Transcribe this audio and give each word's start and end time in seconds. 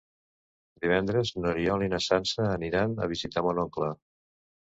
Divendres 0.85 1.31
n'Oriol 1.43 1.85
i 1.87 1.91
na 1.93 1.99
Sança 2.07 2.47
aniran 2.55 2.97
a 3.05 3.09
visitar 3.13 3.43
mon 3.49 3.63
oncle. 3.67 3.93